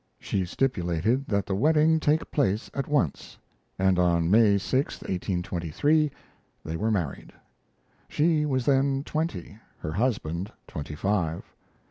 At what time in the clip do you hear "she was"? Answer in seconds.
8.09-8.65